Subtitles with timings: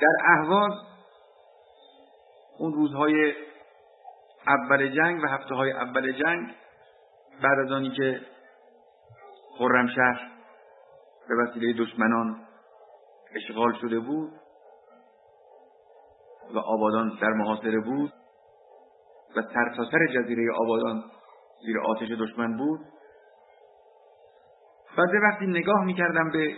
[0.00, 0.72] در اهواز
[2.58, 3.34] اون روزهای
[4.48, 6.54] اول جنگ و هفته های اول جنگ
[7.42, 8.20] بعد از آنی که
[9.58, 10.30] خرمشهر
[11.28, 12.46] به وسیله دشمنان
[13.34, 14.32] اشغال شده بود
[16.54, 18.12] و آبادان در محاصره بود
[19.36, 21.04] و سرتاسر جزیره آبادان
[21.66, 22.80] زیر آتش دشمن بود.
[24.98, 26.56] بعد وقتی نگاه می‌کردم به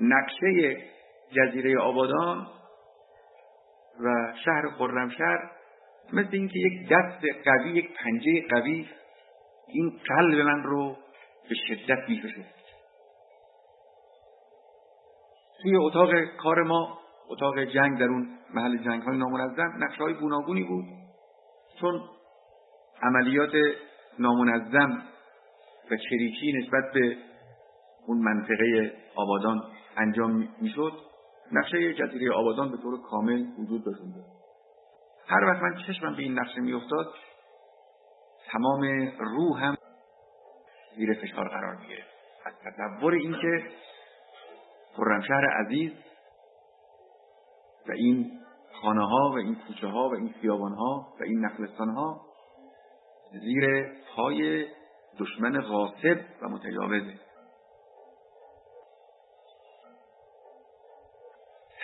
[0.00, 0.76] نقشه
[1.36, 2.46] جزیره آبادان
[4.00, 5.50] و شهر خرمشهر
[6.12, 8.88] مثل اینکه یک دست قوی یک پنجه قوی
[9.68, 10.96] این قلب من رو
[11.48, 12.46] به شدت می‌کشه.
[15.62, 16.10] توی اتاق
[16.42, 20.84] کار ما اتاق جنگ در اون محل جنگ های نامنظم نقشه های گوناگونی بود.
[21.80, 22.00] چون
[23.02, 23.52] عملیات
[24.18, 25.02] نامنظم
[25.90, 27.16] و چریکی نسبت به
[28.06, 29.62] اون منطقه آبادان
[29.96, 31.11] انجام می‌شد
[31.52, 34.00] نقشه جزیره آبادان به طور کامل وجود داشت
[35.26, 37.14] هر وقت من چشمم به این نقشه میافتاد
[38.52, 38.82] تمام
[39.18, 39.76] روحم
[40.96, 42.12] زیر فشار قرار می‌گرفت.
[42.44, 43.64] از تصور اینکه
[44.96, 45.92] خرمشهر عزیز
[47.88, 48.40] و این
[48.82, 52.20] خانه ها و این کوچه ها و این خیابان ها و این نخلستان ها
[53.32, 54.66] زیر پای
[55.18, 57.14] دشمن غاصب و متجاوزه.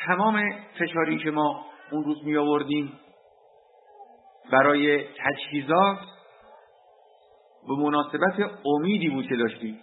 [0.08, 3.00] تمام فشاری که ما اون روز می آوردیم
[4.52, 5.98] برای تجهیزات
[7.68, 9.80] به مناسبت امیدی بود که داشتیم.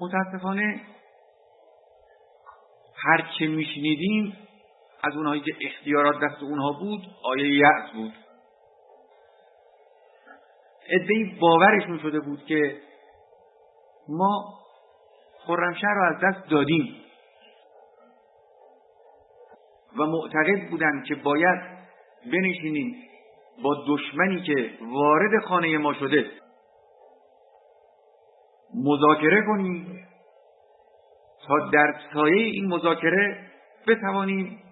[0.00, 0.80] متاسفانه
[2.96, 4.36] هر چه میشنیدیم
[5.02, 8.12] از اونهایی که اختیارات دست اونها بود آیه یأس بود.
[10.88, 12.80] ادهی باورشون شده بود که
[14.08, 14.58] ما
[15.46, 17.05] خرمشهر رو از دست دادیم.
[19.98, 21.60] و معتقد بودند که باید
[22.32, 22.96] بنشینیم
[23.62, 26.30] با دشمنی که وارد خانه ما شده.
[28.74, 30.06] مذاکره کنیم.
[31.46, 33.50] تا در سایه این مذاکره
[33.88, 34.62] بتوانیم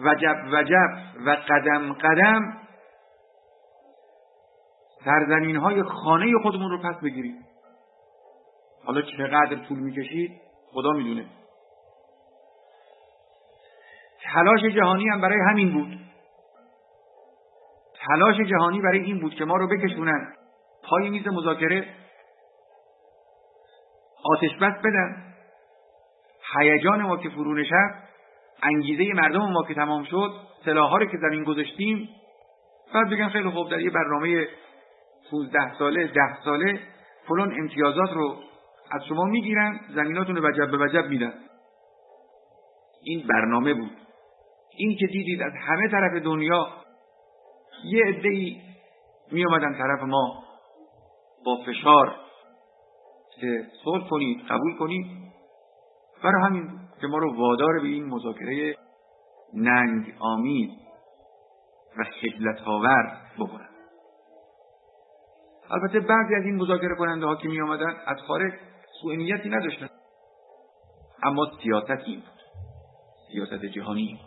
[0.00, 0.90] وجب وجب
[1.26, 2.58] و قدم قدم
[5.04, 7.46] سرزمین های خانه خودمون رو پس بگیریم.
[8.84, 10.30] حالا چقدر طول می‌کشید؟
[10.72, 11.26] خدا می‌دونه.
[14.32, 15.98] تلاش جهانی هم برای همین بود.
[18.06, 20.32] تلاش جهانی برای این بود که ما رو بکشونن
[20.84, 21.88] پای میز مذاکره
[24.24, 25.34] آتش بس بدن.
[26.58, 27.94] هیجان ما که فرو نشست
[28.62, 30.32] انگیزه مردم ما که تمام شد
[30.64, 32.08] سلاحها رو که زمین گذاشتیم.
[32.94, 34.48] بعد بگن خیلی خوب در یه برنامه
[35.30, 36.80] 15 ساله ده ساله
[37.28, 38.36] فلان امتیازات رو
[38.90, 41.34] از شما می‌گیرن زمیناتون رو وجب به وجب میدن.
[43.02, 44.05] این برنامه بود.
[44.76, 46.68] این که دیدید از همه طرف دنیا
[47.84, 48.56] یه عده
[49.32, 50.44] می اومدن طرف ما
[51.46, 52.16] با فشار
[53.40, 55.06] که صلح کنید قبول کنید.
[56.24, 56.70] برای همین
[57.00, 58.76] که ما رو وادار به این مذاکره
[59.54, 60.70] ننگ آمیز
[61.98, 63.68] و خجلت آور بکنن.
[65.70, 68.52] البته بعضی از این مذاکره کننده ها که می آمدن از خارج
[69.02, 69.88] سوء نیتی نداشتن.
[71.22, 72.40] اما سیاست این بود
[73.32, 74.20] سیاست جهانی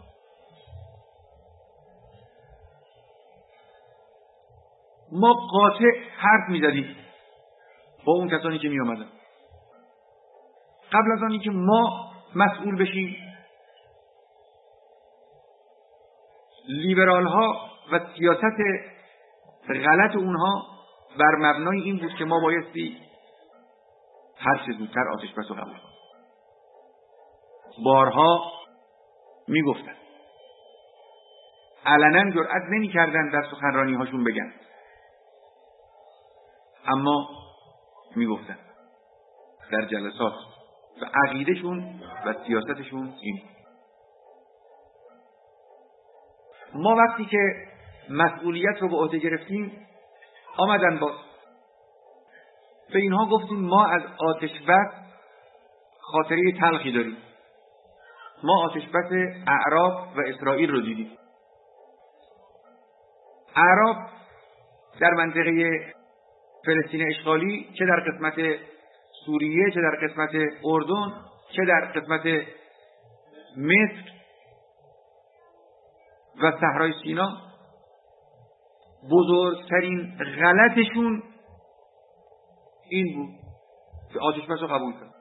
[5.11, 6.95] ما قاطع حرف می‌زدیم.
[8.05, 9.07] با اون کسانی که می آمدن
[10.91, 13.15] قبل از آنی که ما مسئول بشیم
[16.67, 18.43] لیبرال ها و سیاست
[19.67, 20.65] غلط اونها
[21.19, 22.97] بر مبنای این بود که ما بایستی
[24.37, 25.79] هر چه زودتر آتش بس و قبول
[27.83, 28.51] بارها
[29.47, 29.95] می‌گفتن.
[31.85, 34.53] علنا جرأت نمی‌کردن در سخنرانی هاشون بگن.
[36.93, 37.29] اما
[38.15, 38.57] می‌گفتن
[39.71, 40.33] در جلسات
[41.01, 43.41] و عقیدهشون و سیاستشون این
[46.73, 47.67] ما وقتی که
[48.09, 49.87] مسئولیت رو به عهده گرفتیم
[50.57, 51.11] آمدن با
[52.93, 54.93] به اینها گفتیم ما از آتش بس
[55.99, 57.17] خاطره تلخی داریم.
[58.43, 59.11] ما آتش بس
[59.47, 61.17] اعراب و اسرائیل رو دیدیم.
[63.55, 63.95] اعراب
[64.99, 65.93] در منطقه
[66.65, 68.59] فلسطین اشغالی چه در قسمت
[69.25, 70.29] سوریه چه در قسمت
[70.63, 71.13] اردن
[71.55, 72.25] چه در قسمت
[73.57, 74.11] مصر
[76.43, 77.37] و صحرای سینا
[79.11, 81.23] بزرگترین غلطشون
[82.89, 83.29] این بود
[84.13, 85.13] که آتش رو قبول کرد.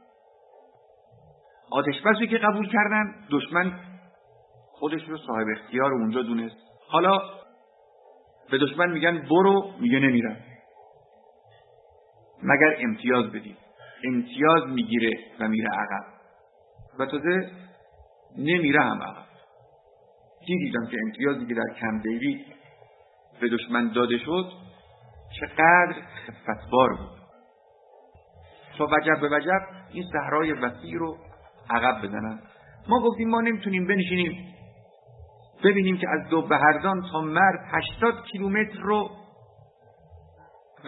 [1.72, 1.94] آتش
[2.30, 3.80] که قبول کردن دشمن
[4.72, 6.56] خودش رو صاحب اختیار اونجا دونست.
[6.88, 7.18] حالا
[8.50, 10.36] به دشمن میگن برو میگه نمیرم.
[12.42, 13.56] مگر امتیاز بدید
[14.04, 16.04] امتیاز می‌گیره و میره عقب.
[16.98, 17.50] و تازه
[18.38, 19.28] نمیره هم عقب.
[20.46, 22.46] دیدیدم که امتیازی که در کم دیوید
[23.40, 24.52] به دشمن داده شد
[25.40, 25.94] چقدر
[26.26, 27.18] خفتبار بود.
[28.78, 29.60] تا وجب به وجب
[29.92, 31.16] این صحرای وسیع رو
[31.70, 32.42] عقب بزنن
[32.88, 34.54] ما گفتیم ما نمی‌تونیم بنشینیم.
[35.64, 39.10] ببینیم که از دو بهردان تا مرد هشتاد کیلومتر رو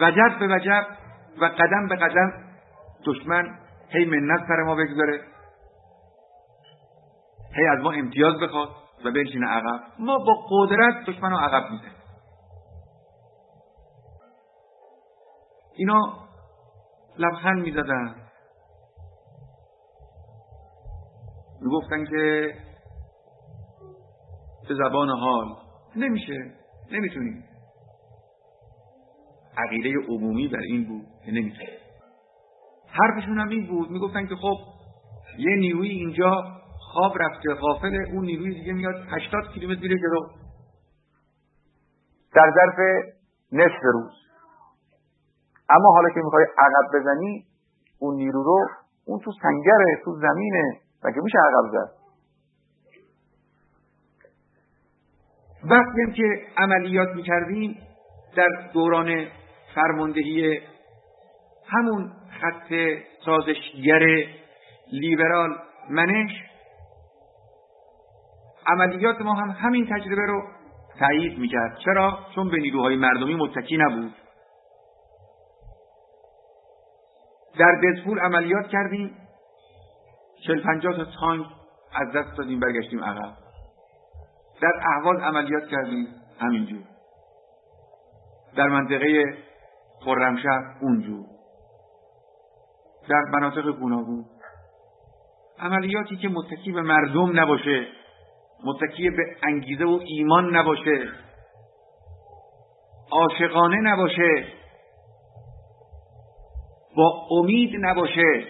[0.01, 0.87] وجب به وجب
[1.41, 2.31] و قدم به قدم
[3.05, 5.21] دشمن هی منت سر ما بگذاره.
[7.55, 8.69] هی از ما امتیاز بخواد
[9.05, 9.79] و بنشینه عقب.
[9.99, 11.95] ما با قدرت دشمن رو عقب می‌زنیم.
[15.75, 16.13] اینا
[17.17, 18.15] لبخند می‌زدن.
[21.61, 22.53] می‌گفتن که
[24.69, 25.55] به زبان حال.
[25.95, 26.55] نمیشه.
[26.91, 27.50] نمی‌تونیم.
[29.65, 31.05] عقیده عمومی بر این بود.
[31.25, 31.69] که نمی‌تونیم
[32.87, 33.91] حرفشون هم این بود.
[33.91, 34.57] می‌گفتن که خب
[35.37, 36.43] یه نیروی اینجا
[36.79, 40.27] خواب رفته غافل اون نیروی دیگه میاد 80 کیلومتر میره جلو.
[42.35, 43.05] در ظرف
[43.51, 44.11] نصف روز.
[45.69, 47.45] اما حالا که می‌خوای عقب بزنی
[47.99, 48.67] اون نیرو رو
[49.05, 50.79] اون تو سنگره تو زمینه.
[51.03, 51.91] و که میشه عقب زد؟
[55.63, 57.77] وقتی که عملیات می‌کردیم
[58.35, 59.27] در دوران
[59.75, 60.61] فرماندهی
[61.67, 62.73] همون خط
[63.25, 63.99] سازشگر
[64.91, 65.49] لیبرال
[65.89, 66.31] منش.
[68.67, 70.43] عملیات ما هم همین تجربه رو
[70.99, 71.77] تایید می‌کرد.
[71.85, 74.15] چرا؟ چون به نیروهای مردمی متکی نبود.
[77.59, 79.17] در دزپول عملیات کردیم.
[80.47, 81.45] چل پنجاه تا تانک
[81.93, 83.33] از دست دادیم برگشتیم عقب.
[84.61, 86.07] در احواز عملیات کردیم
[86.39, 86.81] همینجور.
[88.55, 89.37] در منطقه
[90.05, 91.25] خرمشهر اونجور.
[93.09, 94.25] در مناطق گوناگون.
[95.59, 97.87] عملیاتی که متکی به مردم نباشه
[98.65, 101.09] متکی به انگیزه و ایمان نباشه
[103.11, 104.45] عاشقانه نباشه
[106.95, 108.47] با امید نباشه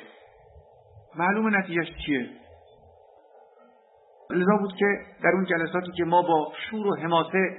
[1.16, 2.30] معلوم نتیجهش چیه؟
[4.30, 4.86] لذا بود که
[5.24, 7.58] در اون جلساتی که ما با شور و حماسه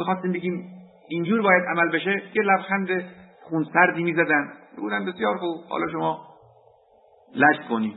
[0.00, 0.70] بخواستیم بگیم
[1.08, 2.88] اینجور باید عمل بشه یه لبخند
[3.50, 4.52] خونسردی می‌زدن.
[4.76, 5.64] بودن بسیار خوب.
[5.68, 6.26] حالا شما
[7.34, 7.96] لج کنید.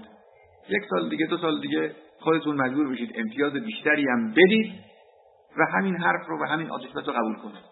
[0.70, 4.74] یک سال دیگه دو سال دیگه خودتون مجبور بشید امتیاز بیشتری هم بدید
[5.58, 7.64] و همین حرف رو و همین آتشبت رو قبول کنید.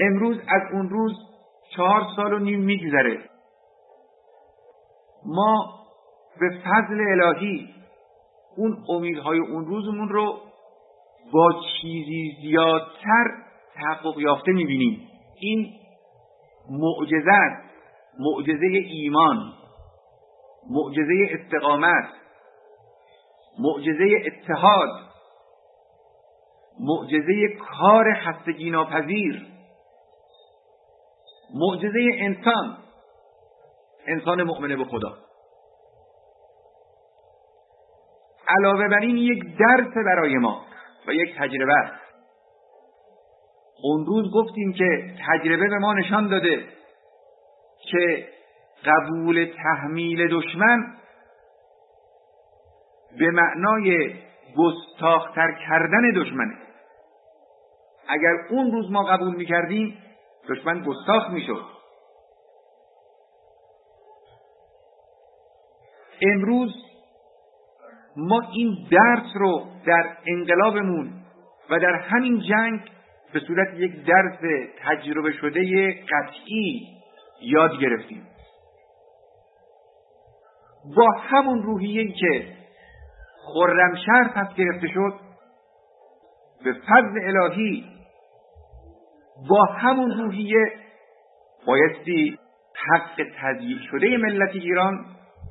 [0.00, 1.12] امروز از اون روز
[1.76, 3.30] چهار سال و نیم میگذره.
[5.26, 5.80] ما
[6.40, 7.74] به فضل الهی
[8.56, 10.40] اون امیدهای اون روزمون رو
[11.32, 13.43] با چیزی زیادتر
[13.74, 15.08] تحقق یافته می‌بینیم.
[15.40, 15.72] این
[16.70, 17.64] معجزت
[18.18, 19.52] معجزه ایمان
[20.70, 22.08] معجزه استقامت
[23.58, 24.88] معجزه اتحاد
[26.80, 27.48] معجزه
[27.78, 29.46] کار خستگی ناپذیر
[31.54, 32.78] معجزه انسان
[34.06, 35.18] انسان مؤمن به خدا.
[38.48, 40.62] علاوه بر این یک درس برای ما
[41.08, 42.03] و یک تجربه است.
[43.86, 46.64] اون روز گفتیم که تجربه به ما نشان داده
[47.90, 48.28] که
[48.86, 50.96] قبول تحمیل دشمن
[53.18, 54.14] به معنای
[54.56, 56.54] گستاختر کردن دشمنه.
[58.08, 59.98] اگر اون روز ما قبول می‌کردیم
[60.48, 61.64] دشمن گستاخ می‌شد.
[66.22, 66.74] امروز
[68.16, 71.12] ما این درس رو در انقلابمون
[71.70, 72.80] و در همین جنگ
[73.34, 74.38] به صورت یک درس
[74.84, 76.88] تجربه شده قطعی
[77.42, 78.26] یاد گرفتیم.
[80.96, 82.46] با همون روحیه که
[83.54, 85.14] خرمشهر پس گرفته شد
[86.64, 87.84] به فضل الهی
[89.48, 90.72] با همون روحیه
[91.66, 92.38] بایستی
[92.74, 95.06] حق تضییع شده ملت ایران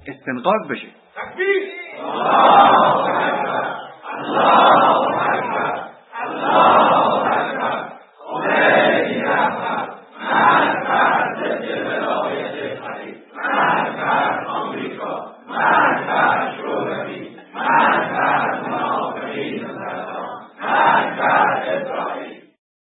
[0.08, 0.88] استنقاض بشه.